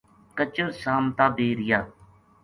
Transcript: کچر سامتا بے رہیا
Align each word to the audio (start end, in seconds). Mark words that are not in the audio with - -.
کچر 0.37 0.69
سامتا 0.83 1.25
بے 1.35 1.47
رہیا 1.57 1.79